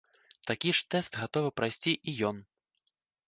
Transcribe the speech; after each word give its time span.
Такі 0.51 0.71
ж 0.77 0.85
тэст 0.95 1.19
гатовы 1.25 1.49
прайсці 1.61 1.93
і 2.13 2.17
ён. 2.33 2.41